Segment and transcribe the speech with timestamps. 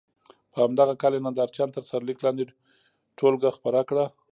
[0.51, 2.43] په همدغه کال یې ننداره چیان تر سرلیک لاندې
[3.17, 4.05] ټولګه خپره کړه.